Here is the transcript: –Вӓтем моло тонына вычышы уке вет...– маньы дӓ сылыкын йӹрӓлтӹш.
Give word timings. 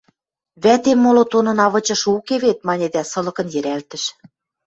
–Вӓтем 0.63 0.97
моло 1.03 1.23
тонына 1.31 1.67
вычышы 1.73 2.09
уке 2.17 2.35
вет...– 2.43 2.57
маньы 2.67 2.87
дӓ 2.93 3.03
сылыкын 3.11 3.47
йӹрӓлтӹш. 3.53 4.03